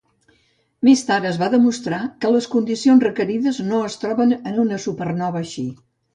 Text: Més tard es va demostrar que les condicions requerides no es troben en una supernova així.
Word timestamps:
Més 0.87 1.03
tard 1.09 1.27
es 1.31 1.37
va 1.41 1.49
demostrar 1.53 1.99
que 2.25 2.31
les 2.37 2.47
condicions 2.55 3.07
requerides 3.09 3.61
no 3.69 3.83
es 3.91 4.01
troben 4.07 4.35
en 4.41 4.61
una 4.67 4.83
supernova 4.89 5.45
així. 5.45 5.69